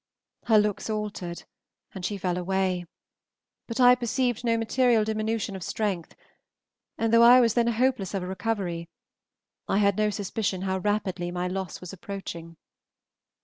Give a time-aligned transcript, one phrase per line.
[0.45, 1.43] Her looks altered
[1.93, 2.87] and she fell away,
[3.67, 6.15] but I perceived no material diminution of strength,
[6.97, 8.89] and though I was then hopeless of a recovery,
[9.67, 12.57] I had no suspicion how rapidly my loss was approaching.